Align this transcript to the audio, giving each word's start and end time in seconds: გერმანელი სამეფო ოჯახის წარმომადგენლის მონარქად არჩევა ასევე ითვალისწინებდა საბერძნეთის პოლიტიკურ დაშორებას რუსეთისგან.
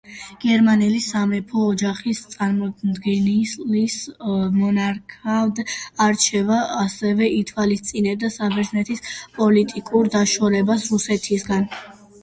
გერმანელი 0.43 0.99
სამეფო 1.07 1.65
ოჯახის 1.73 2.21
წარმომადგენლის 2.35 3.53
მონარქად 4.61 5.61
არჩევა 6.07 6.59
ასევე 6.85 7.29
ითვალისწინებდა 7.43 8.33
საბერძნეთის 8.39 9.05
პოლიტიკურ 9.39 10.13
დაშორებას 10.19 10.89
რუსეთისგან. 10.97 11.71